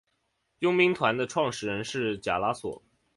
[0.57, 2.81] 佣兵团的创始人是贾拉索。